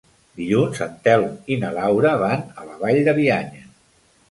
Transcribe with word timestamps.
Dilluns 0.37 0.79
en 0.85 0.95
Telm 1.07 1.35
i 1.55 1.59
na 1.65 1.71
Laura 1.77 2.15
van 2.25 2.43
a 2.63 2.67
la 2.71 2.81
Vall 2.83 3.01
de 3.11 3.17
Bianya. 3.21 3.65